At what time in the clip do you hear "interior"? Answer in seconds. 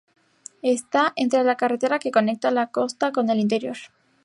3.39-3.77